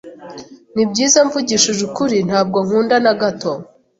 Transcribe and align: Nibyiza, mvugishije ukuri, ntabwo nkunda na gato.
Nibyiza, 0.75 1.19
mvugishije 1.27 1.81
ukuri, 1.89 2.17
ntabwo 2.27 2.57
nkunda 2.65 2.95
na 3.05 3.13
gato. 3.21 3.51